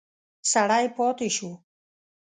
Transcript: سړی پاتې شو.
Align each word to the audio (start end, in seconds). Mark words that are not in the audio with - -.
سړی 0.51 0.85
پاتې 0.95 1.27
شو. 1.35 1.51